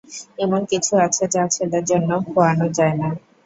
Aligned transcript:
এমন 0.39 0.61
কিছু 0.71 0.93
আছে 1.05 1.23
যা 1.33 1.43
ছেলের 1.47 1.83
জন্যেও 1.89 2.19
খোওয়ানো 2.27 2.67
যায় 2.77 2.95
না। 3.01 3.09